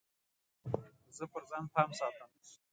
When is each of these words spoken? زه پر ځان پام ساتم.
زه 1.15 1.23
پر 1.31 1.43
ځان 1.49 1.63
پام 1.73 1.89
ساتم. 1.99 2.29